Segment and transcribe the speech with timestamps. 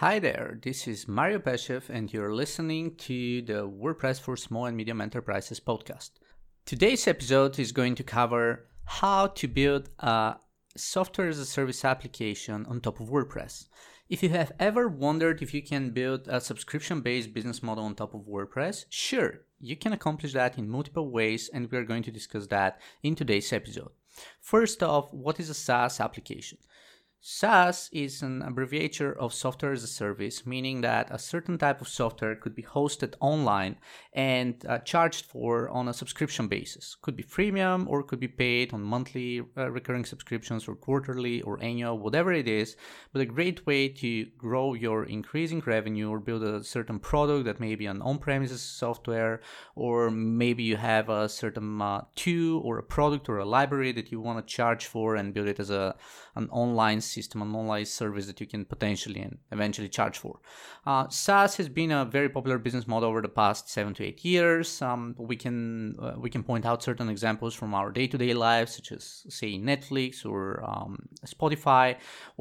[0.00, 4.76] Hi there, this is Mario Peshev, and you're listening to the WordPress for Small and
[4.76, 6.10] Medium Enterprises podcast.
[6.66, 10.34] Today's episode is going to cover how to build a
[10.76, 13.68] software as a service application on top of WordPress.
[14.10, 17.94] If you have ever wondered if you can build a subscription based business model on
[17.94, 22.02] top of WordPress, sure, you can accomplish that in multiple ways, and we are going
[22.02, 23.92] to discuss that in today's episode.
[24.42, 26.58] First off, what is a SaaS application?
[27.28, 31.88] SaaS is an abbreviature of software as a service, meaning that a certain type of
[31.88, 33.74] software could be hosted online
[34.12, 36.96] and uh, charged for on a subscription basis.
[37.02, 41.60] Could be freemium or could be paid on monthly uh, recurring subscriptions or quarterly or
[41.60, 42.76] annual, whatever it is.
[43.12, 47.58] But a great way to grow your increasing revenue or build a certain product that
[47.58, 49.40] may be an on-premises software,
[49.74, 54.12] or maybe you have a certain uh, tool or a product or a library that
[54.12, 55.96] you want to charge for and build it as a
[56.36, 60.34] an online system, an online service that you can potentially and eventually charge for.
[60.90, 64.20] Uh, SaaS has been a very popular business model over the past seven to eight
[64.32, 64.66] years.
[64.88, 65.00] Um,
[65.32, 65.56] we can
[66.04, 69.02] uh, we can point out certain examples from our day-to-day lives, such as
[69.38, 70.92] say Netflix or um,
[71.34, 71.86] Spotify,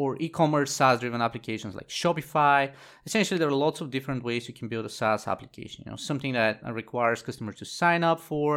[0.01, 2.59] or e-commerce SaaS-driven applications like Shopify.
[3.09, 5.77] Essentially, there are lots of different ways you can build a SaaS application.
[5.85, 8.53] You know, something that requires customers to sign up for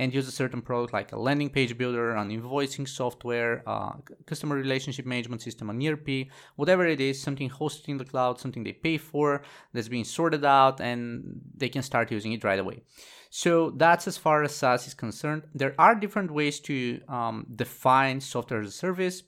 [0.00, 3.92] and use a certain product like a landing page builder, an invoicing software, uh,
[4.30, 8.64] customer relationship management system, an ERP, whatever it is, something hosted in the cloud, something
[8.64, 9.42] they pay for
[9.72, 12.82] that's being sorted out, and they can start using it right away.
[13.30, 15.42] So that's as far as SaaS is concerned.
[15.54, 19.22] There are different ways to um, define software as a service.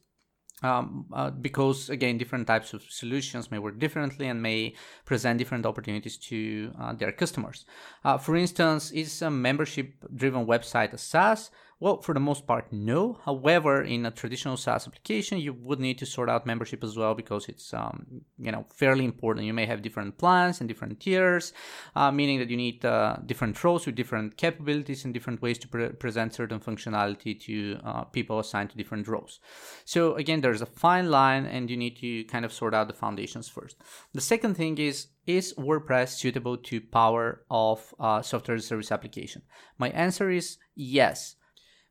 [0.62, 4.74] Um, uh, because again, different types of solutions may work differently and may
[5.06, 7.64] present different opportunities to uh, their customers.
[8.04, 11.50] Uh, for instance, is a membership-driven website a SaaS?
[11.82, 13.18] Well, for the most part, no.
[13.24, 17.14] However, in a traditional SaaS application, you would need to sort out membership as well
[17.14, 19.46] because it's um, you know fairly important.
[19.46, 21.54] You may have different plans and different tiers,
[21.96, 25.68] uh, meaning that you need uh, different roles with different capabilities and different ways to
[25.68, 29.40] pre- present certain functionality to uh, people assigned to different roles.
[29.86, 32.94] So again, there's a fine line, and you need to kind of sort out the
[32.94, 33.76] foundations first.
[34.12, 38.92] The second thing is is WordPress suitable to power of uh, software as a service
[38.92, 39.42] application?
[39.78, 41.36] My answer is yes.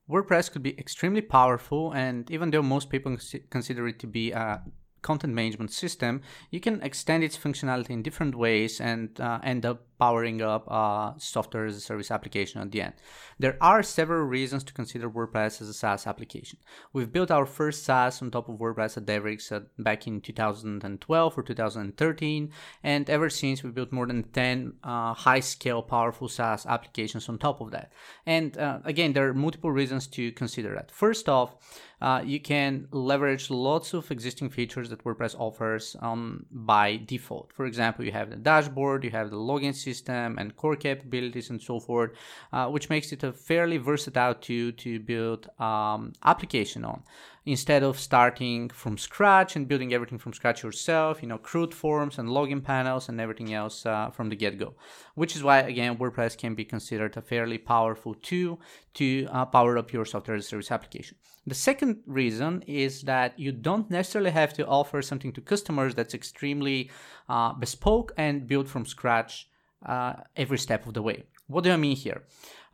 [0.10, 3.16] WordPress could be extremely powerful, and even though most people
[3.50, 4.64] consider it to be a
[5.02, 6.22] content management system,
[6.52, 11.14] you can extend its functionality in different ways and uh, end up powering up a
[11.18, 12.94] software as a service application at the end.
[13.38, 16.60] There are several reasons to consider WordPress as a SaaS application.
[16.94, 21.44] We've built our first SaaS on top of WordPress at Devrix back in 2012 or
[21.44, 22.52] 2013,
[22.84, 27.62] and ever since we've built more than 10 uh, high-scale, powerful SaaS applications on top
[27.62, 27.92] of that.
[28.26, 30.92] And uh, again, there are multiple reasons to consider that.
[30.92, 31.56] First off,
[32.02, 37.52] uh, you can leverage lots of existing features that WordPress offers um, by default.
[37.54, 39.89] For example, you have the dashboard, you have the login system,
[40.38, 42.12] and core capabilities, and so forth,
[42.54, 47.04] uh, which makes it a fairly versatile tool to build um, application on
[47.46, 52.20] instead of starting from scratch and building everything from scratch yourself, you know, CRUD forms
[52.20, 54.76] and login panels and everything else uh, from the get-go.
[55.16, 58.62] Which is why, again, WordPress can be considered a fairly powerful tool
[58.96, 61.18] to uh, power up your software as a service application.
[61.48, 66.14] The second reason is that you don't necessarily have to offer something to customers that's
[66.14, 66.92] extremely
[67.28, 69.50] uh, bespoke and built from scratch
[69.86, 71.24] uh, every step of the way.
[71.48, 72.24] What do I mean here?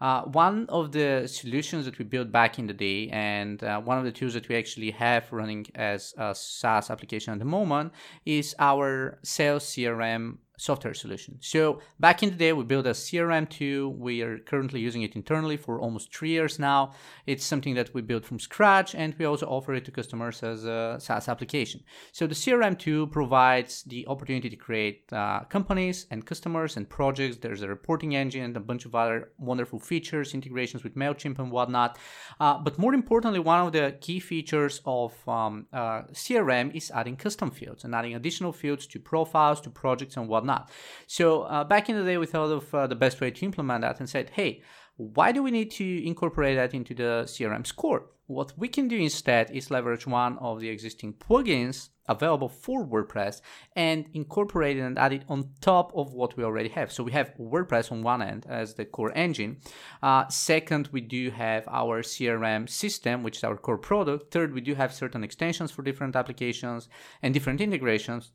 [0.02, 3.98] Uh, one of the solutions that we built back in the day, and uh, one
[3.98, 7.94] of the tools that we actually have running as a SaaS application at the moment,
[8.26, 11.38] is our sales CRM software solution.
[11.42, 13.94] So back in the day, we built a CRM tool.
[13.94, 16.94] We are currently using it internally for almost three years now.
[17.26, 20.66] It's something that we built from scratch, and we also offer it to customers as
[20.66, 21.84] a SaaS application.
[22.12, 27.38] So the CRM tool provides the opportunity to create uh, companies and customers and projects.
[27.38, 31.52] There's a reporting engine and a bunch of other wonderful features, integrations with Mailchimp and
[31.52, 31.98] whatnot.
[32.40, 37.16] Uh, but more importantly, one of the key features of um, uh, CRM is adding
[37.16, 40.70] custom fields and adding additional fields to profiles, to projects, and whatnot whatnot.
[41.08, 43.82] So uh, back in the day, we thought of uh, the best way to implement
[43.82, 44.62] that and said, hey,
[44.98, 48.06] why do we need to incorporate that into the CRM's core?
[48.28, 53.42] What we can do instead is leverage one of the existing plugins available for WordPress
[53.76, 56.92] and incorporate it and add it on top of what we already have.
[56.92, 59.58] So we have WordPress on one end as the core engine.
[60.02, 64.32] Uh, second, we do have our CRM system, which is our core product.
[64.32, 66.90] Third, we do have certain extensions for different applications
[67.22, 68.32] and different integrations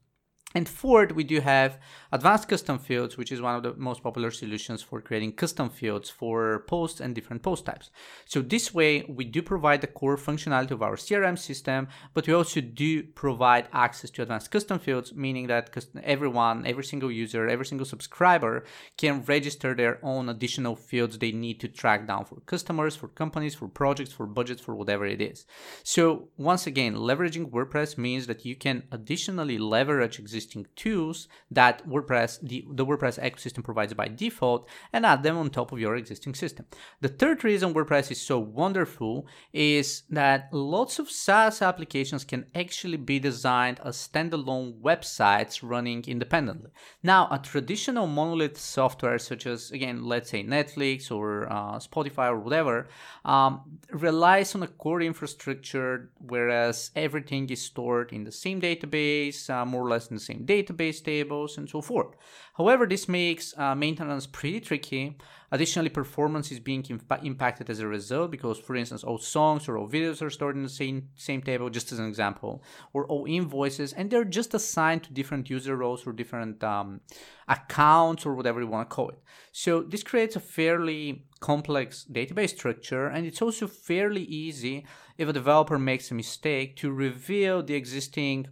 [0.52, 1.78] And fourth, we do have
[2.10, 6.10] advanced custom fields, which is one of the most popular solutions for creating custom fields
[6.10, 7.90] for posts and different post types.
[8.24, 12.34] So this way, we do provide the core functionality of our CRM system, but we
[12.34, 15.70] also do provide access to advanced custom fields, meaning that
[16.02, 18.64] everyone, every single user, every single subscriber
[18.96, 23.54] can register their own additional fields they need to track down for customers, for companies,
[23.54, 25.46] for projects, for budgets, for whatever it is.
[25.84, 31.86] So once again, leveraging WordPress means that you can additionally leverage existing existing tools that
[31.86, 35.96] WordPress, the, the WordPress ecosystem provides by default and add them on top of your
[35.96, 36.64] existing system.
[37.00, 42.96] The third reason WordPress is so wonderful is that lots of SaaS applications can actually
[42.96, 46.70] be designed as standalone websites running independently.
[47.02, 52.38] Now, a traditional monolith software such as, again, let's say Netflix or uh, Spotify or
[52.38, 52.88] whatever,
[53.24, 53.60] um,
[53.90, 59.82] relies on a core infrastructure, whereas everything is stored in the same database, uh, more
[59.84, 62.14] or less in the same database tables and so forth.
[62.54, 65.16] However, this makes uh, maintenance pretty tricky.
[65.52, 69.78] Additionally, performance is being imp- impacted as a result because, for instance, all songs or
[69.78, 72.62] all videos are stored in the same, same table, just as an example,
[72.92, 77.00] or all invoices, and they're just assigned to different user roles or different um,
[77.48, 79.18] accounts or whatever you want to call it.
[79.52, 84.86] So this creates a fairly complex database structure, and it's also fairly easy
[85.18, 88.46] if a developer makes a mistake to reveal the existing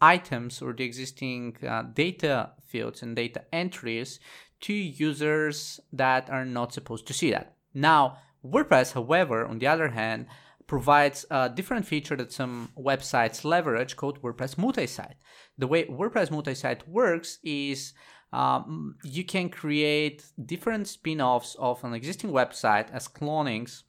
[0.00, 4.20] items or the existing uh, data fields and data entries
[4.60, 7.56] to users that are not supposed to see that.
[7.74, 10.26] Now, WordPress, however, on the other hand,
[10.66, 15.16] provides a different feature that some websites leverage called WordPress multi-site.
[15.58, 17.92] The way WordPress multi-site works is
[18.32, 23.84] um, you can create different spin-offs of an existing website as clonings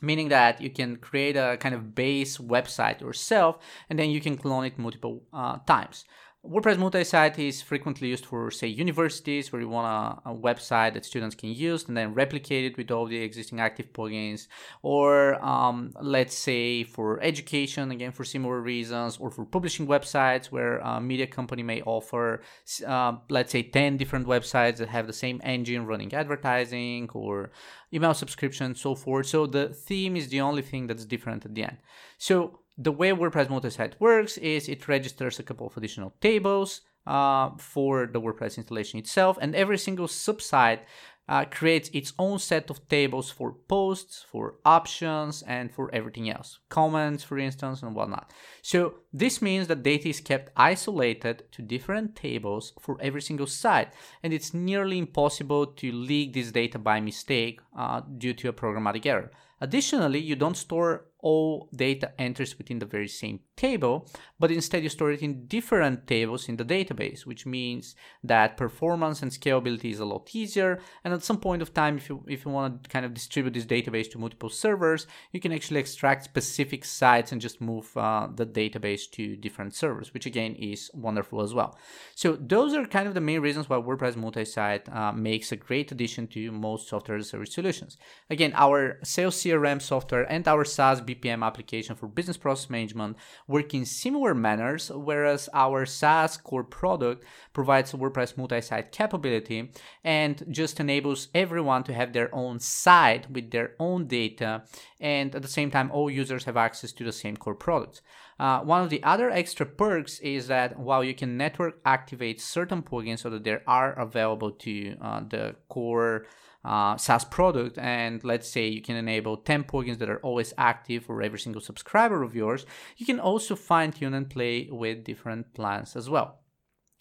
[0.00, 3.58] meaning that you can create a kind of base website yourself
[3.88, 6.04] and then you can clone it multiple uh, times.
[6.48, 9.86] WordPress multi-site is frequently used for, say, universities where you want
[10.24, 13.60] a, a, website that students can use and then replicate it with all the existing
[13.60, 14.46] active plugins,
[14.82, 20.78] or um, let's say for education, again for similar reasons, or for publishing websites where
[20.78, 22.42] a media company may offer,
[22.86, 27.50] uh, let's say, 10 different websites that have the same engine running advertising or
[27.92, 29.26] email subscription, so forth.
[29.26, 31.78] So the theme is the only thing that's different at the end.
[32.18, 37.50] So the way WordPress multi-site works is it registers a couple of additional tables uh,
[37.58, 40.80] for the WordPress installation itself, and every single subsite
[41.28, 46.60] uh, creates its own set of tables for posts, for options, and for everything else.
[46.68, 48.32] Comments, for instance, and whatnot.
[48.62, 53.92] So this means that data is kept isolated to different tables for every single site,
[54.22, 59.06] and it's nearly impossible to leak this data by mistake uh, due to a programmatic
[59.06, 59.30] error.
[59.60, 64.08] Additionally, you don't store all data enters within the very same table,
[64.38, 69.22] but instead you store it in different tables in the database, which means that performance
[69.22, 70.78] and scalability is a lot easier.
[71.02, 73.54] And at some point of time, if you if you want to kind of distribute
[73.54, 78.28] this database to multiple servers, you can actually extract specific sites and just move uh,
[78.40, 81.76] the database to different servers, which again is wonderful as well.
[82.14, 85.90] So those are kind of the main reasons why WordPress multi-site uh, makes a great
[85.90, 87.98] addition to most software as a service solutions.
[88.30, 93.16] Again, our sales CRM software and our SaaS BPM application for business process management
[93.46, 99.70] work in similar manners, whereas our SaaS core product provides WordPress multi-site capability
[100.04, 104.62] and just enables everyone to have their own site with their own data,
[105.00, 108.02] and at the same time, all users have access to the same core product.
[108.38, 112.82] Uh, one of the other extra perks is that while you can network activate certain
[112.82, 116.26] plugins so that they are available to uh, the core
[116.66, 121.04] uh, SaaS product, and let's say you can enable 10 plugins that are always active
[121.04, 125.54] for every single subscriber of yours, you can also fine tune and play with different
[125.54, 126.40] plans as well.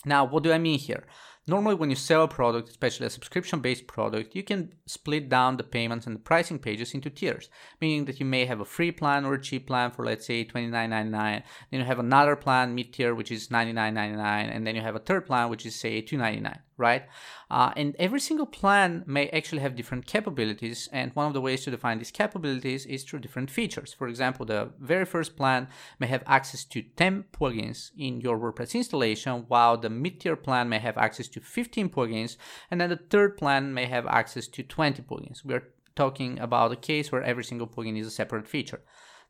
[0.06, 1.06] Now, what do I mean here?
[1.48, 5.58] Normally, when you sell a product, especially a subscription based product, you can split down
[5.58, 8.92] the payments and the pricing pages into tiers, meaning that you may have a free
[8.92, 11.12] plan or a cheap plan for, let's say, $29.99.
[11.12, 11.44] Then
[11.80, 14.18] you have another plan, mid tier, which is $99.99.
[14.56, 17.04] And then you have a third plan, which is, say, $299 right?
[17.50, 20.90] Uh, and every single plan may actually have different capabilities.
[20.92, 23.94] And one of the ways to define these capabilities is through different features.
[23.94, 25.68] For example, the very first plan
[26.00, 30.70] may have access to 10 plugins in your WordPress installation, while the mid tier plan
[30.70, 32.38] may have access to 15 plugins.
[32.70, 35.46] And then the third plan may have access to 20 plugins.
[35.46, 38.82] We're talking about a case where every single plugin is a separate feature.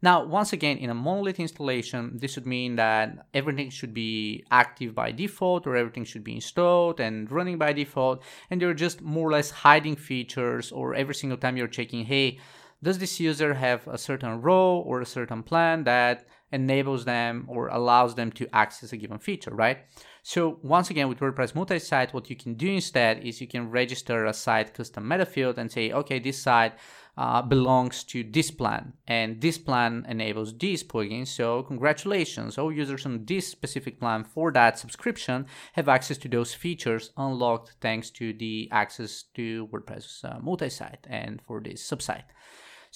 [0.05, 4.93] Now, once again, in a monolith installation, this would mean that everything should be active
[4.93, 8.21] by default or everything should be installed and running by default.
[8.51, 12.37] And you're just more or less hiding features or every single time you're checking, hey,
[12.83, 17.67] does this user have a certain role or a certain plan that enables them or
[17.67, 19.79] allows them to access a given feature, right?
[20.23, 24.25] So once again, with WordPress multi-site, what you can do instead is you can register
[24.25, 26.73] a site custom meta field and say, okay, this site
[27.17, 33.05] uh, belongs to this plan and this plan enables these plugins so congratulations all users
[33.05, 38.33] on this specific plan for that subscription have access to those features unlocked thanks to
[38.33, 42.25] the access to wordpress uh, multi-site and for this subsite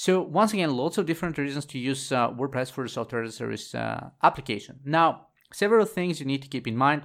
[0.05, 3.33] so once again lots of different reasons to use uh, wordpress for a software as
[3.33, 5.07] a service uh, application now
[5.61, 7.01] several things you need to keep in mind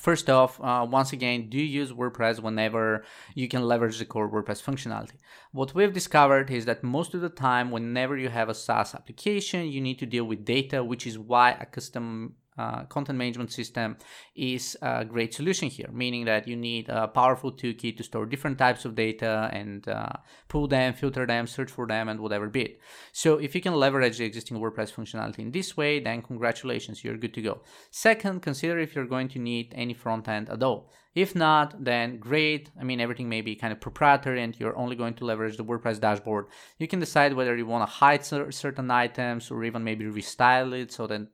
[0.00, 4.62] First off, uh, once again, do use WordPress whenever you can leverage the core WordPress
[4.62, 5.18] functionality.
[5.52, 9.66] What we've discovered is that most of the time, whenever you have a SaaS application,
[9.66, 13.96] you need to deal with data, which is why a custom uh, content management system
[14.34, 18.58] is a great solution here, meaning that you need a powerful toolkit to store different
[18.58, 20.08] types of data and uh,
[20.48, 22.78] pull them, filter them, search for them, and whatever bit.
[23.12, 27.16] So if you can leverage the existing WordPress functionality in this way, then congratulations, you're
[27.16, 27.62] good to go.
[27.90, 30.90] Second, consider if you're going to need any front end at all.
[31.14, 32.70] If not, then great.
[32.80, 35.64] I mean, everything may be kind of proprietary and you're only going to leverage the
[35.64, 36.46] WordPress dashboard.
[36.78, 40.90] You can decide whether you want to hide certain items or even maybe restyle it
[40.90, 41.28] so that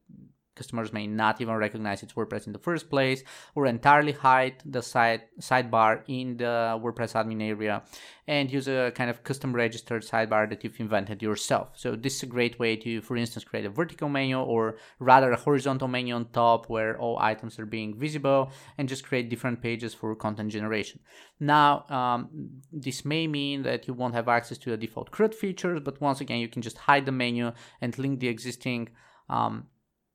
[0.59, 3.23] customers may not even recognize it's WordPress in the first place,
[3.55, 7.83] or entirely hide the side sidebar in the WordPress admin area
[8.29, 11.69] and use a kind of custom registered sidebar that you've invented yourself.
[11.75, 15.33] So this is a great way to, for instance, create a vertical menu or rather
[15.33, 19.63] a horizontal menu on top where all items are being visible and just create different
[19.63, 21.01] pages for content generation.
[21.41, 22.29] Now, um,
[22.71, 26.21] this may mean that you won't have access to the default CRUD features, but once
[26.21, 28.91] again, you can just hide the menu and link the existing
[29.31, 29.67] um,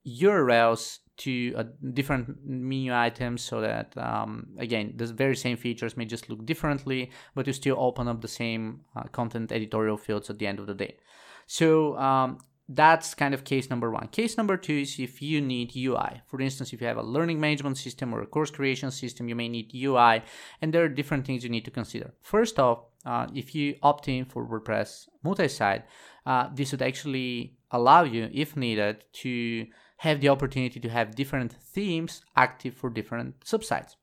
[0.07, 6.05] URLs to uh, different menu items so that um, again the very same features may
[6.05, 10.39] just look differently but you still open up the same uh, content editorial fields at
[10.39, 10.97] the end of the day
[11.45, 14.07] so um, that's kind of case number one.
[14.07, 16.21] Case number two is if you need UI.
[16.27, 19.35] For instance, if you have a learning management system or a course creation system, you
[19.35, 20.23] may need UI,
[20.61, 22.13] and there are different things you need to consider.
[22.21, 25.83] First off, uh, if you opt in for WordPress multi-site,
[26.25, 31.53] uh, this would actually allow you, if needed, to have the opportunity to have different
[31.53, 33.95] themes active for different subsites.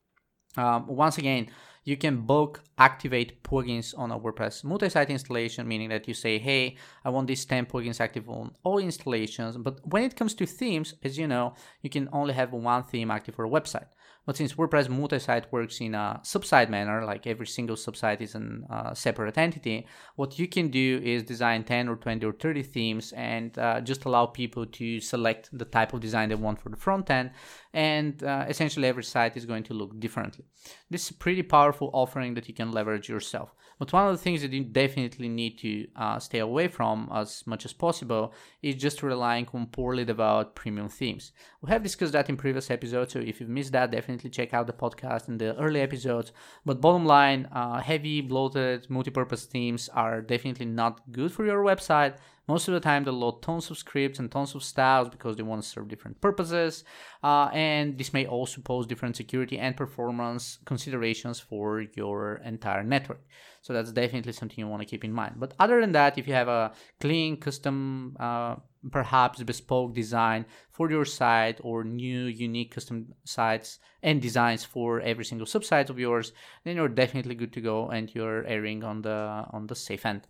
[0.56, 1.48] Um, once again,
[1.84, 6.76] you can bulk activate plugins on a WordPress multi-site installation, meaning that you say, hey,
[7.04, 9.56] I want these 10 plugins active on all installations.
[9.56, 13.10] But when it comes to themes, as you know, you can only have one theme
[13.10, 13.86] active for a website.
[14.30, 18.42] But since WordPress multi-site works in a subsite manner, like every single subsite is a
[18.70, 23.12] uh, separate entity, what you can do is design 10 or 20 or 30 themes
[23.14, 26.76] and uh, just allow people to select the type of design they want for the
[26.76, 27.32] front end.
[27.74, 30.44] And uh, essentially every site is going to look differently.
[30.88, 33.52] This is a pretty powerful offering that you can leverage yourself.
[33.80, 37.46] But one of the things that you definitely need to uh, stay away from as
[37.46, 41.32] much as possible is just relying on poorly developed premium themes.
[41.62, 44.54] We have discussed that in previous episodes, so if you've missed that, definitely definitely check
[44.54, 46.32] out the podcast and the early episodes.
[46.64, 52.16] But bottom line, uh, heavy, bloated, multi-purpose themes are definitely not good for your website.
[52.48, 55.44] Most of the time, they load tons of scripts and tons of styles because they
[55.44, 56.84] want to serve different purposes.
[57.22, 63.22] Uh, and this may also pose different security and performance considerations for your entire network.
[63.62, 65.34] So that's definitely something you want to keep in mind.
[65.36, 68.56] But other than that, if you have a clean, custom, uh,
[68.90, 75.24] perhaps bespoke design for your site or new, unique custom sites and designs for every
[75.24, 76.32] single subsite of yours,
[76.64, 80.26] then you're definitely good to go and you're erring on the on the safe end.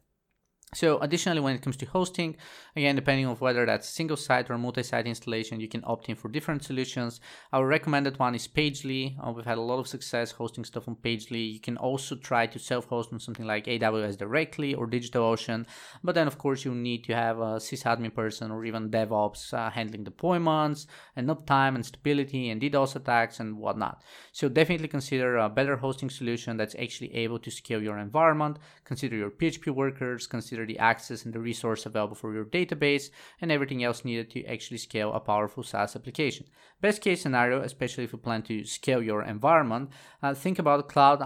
[0.73, 2.37] So additionally, when it comes to hosting,
[2.77, 6.29] again, depending on whether that's single site or multi-site installation, you can opt in for
[6.29, 7.21] different solutions.
[7.53, 9.17] Our recommended one is Pagely.
[9.19, 11.55] Uh, we've had a lot of success hosting stuff on Pagely.
[11.55, 15.67] You can also try to self-host on something like AWS directly or DigitalOcean,
[16.05, 19.71] but then of course you need to have a sysadmin person or even DevOps uh,
[19.71, 20.87] handling deployments
[21.17, 24.03] and uptime and stability and DDoS attacks and whatnot.
[24.31, 28.59] So definitely consider a better hosting solution that's actually able to scale your environment.
[28.85, 30.29] Consider your PHP workers.
[30.29, 34.31] Consider consider the access and the resource available for your database and everything else needed
[34.31, 36.47] to actually scale a powerful SaaS application.
[36.81, 39.91] Best case scenario, especially if you plan to scale your environment,
[40.23, 41.23] uh, think about cloud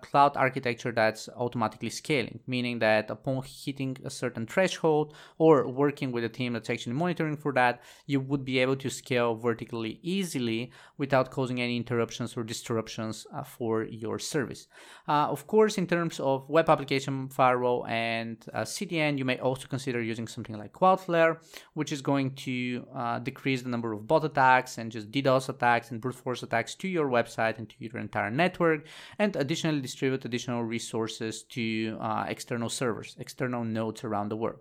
[0.00, 6.24] cloud architecture that's automatically scaling, meaning that upon hitting a certain threshold or working with
[6.24, 10.70] a team that's actually monitoring for that, you would be able to scale vertically easily
[10.98, 14.68] without causing any interruptions or disruptions uh, for your service.
[15.08, 19.66] Uh, of course, in terms of web application firewall and uh, CDN, you may also
[19.68, 21.38] consider using something like Cloudflare,
[21.74, 25.90] which is going to uh, decrease the number of bot attacks and just DDoS attacks
[25.90, 28.86] and brute force attacks to your website and to your entire network.
[29.18, 34.60] And additionally, distribute additional resources to uh, external servers, external nodes around the world.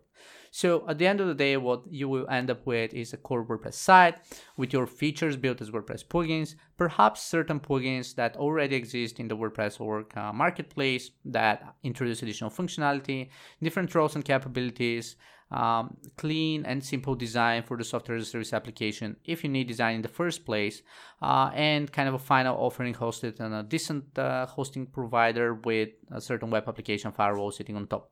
[0.52, 3.18] So at the end of the day, what you will end up with is a
[3.18, 4.16] core WordPress site
[4.58, 9.38] with your features built as WordPress plugins, perhaps certain plugins that already exist in the
[9.38, 13.30] WordPress org uh, marketplace that introduce additional functionality,
[13.64, 15.16] different roles and capabilities,
[15.52, 19.68] um, clean and simple design for the software as a service application if you need
[19.68, 20.82] design in the first place,
[21.22, 25.90] uh, and kind of a final offering hosted on a decent uh, hosting provider with
[26.12, 28.12] a certain web application firewall sitting on top.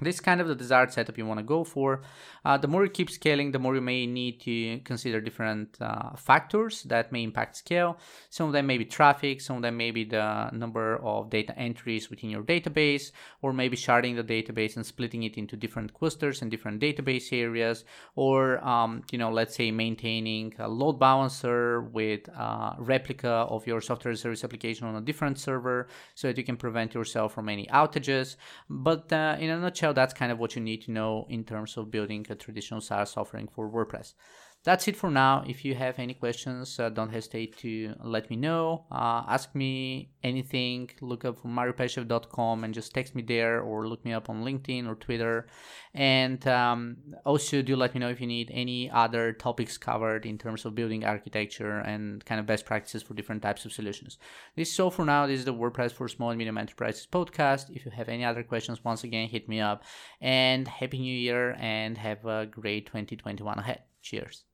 [0.00, 2.02] This is kind of the desired setup you want to go for.
[2.44, 6.16] Uh, the more you keep scaling, the more you may need to consider different uh,
[6.16, 7.98] factors that may impact scale.
[8.30, 11.56] Some of them may be traffic, some of them may be the number of data
[11.56, 16.42] entries within your database, or maybe sharding the database and splitting it into different clusters
[16.42, 17.84] and different database areas,
[18.16, 23.80] or um, you know, let's say maintaining a load balancer with a replica of your
[23.80, 27.66] software service application on a different server, so that you can prevent yourself from any
[27.66, 28.36] outages.
[28.68, 31.76] But uh, in a nutshell that's kind of what you need to know in terms
[31.76, 34.14] of building a traditional SaaS offering for WordPress
[34.64, 35.42] that's it for now.
[35.46, 38.84] If you have any questions, uh, don't hesitate to let me know.
[38.92, 40.88] Uh, ask me anything.
[41.00, 44.94] Look up mariopeshev.com and just text me there or look me up on LinkedIn or
[44.94, 45.48] Twitter.
[45.94, 50.38] And um, also, do let me know if you need any other topics covered in
[50.38, 54.18] terms of building architecture and kind of best practices for different types of solutions.
[54.54, 55.26] This is all for now.
[55.26, 57.74] This is the WordPress for Small and Medium Enterprises podcast.
[57.74, 59.82] If you have any other questions, once again, hit me up.
[60.20, 63.80] And Happy New Year and have a great 2021 ahead.
[64.02, 64.44] Cheers.